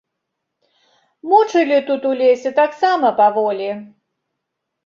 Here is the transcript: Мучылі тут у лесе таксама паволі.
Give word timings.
Мучылі 1.33 1.77
тут 1.89 2.09
у 2.13 2.13
лесе 2.21 2.55
таксама 2.63 3.15
паволі. 3.21 3.69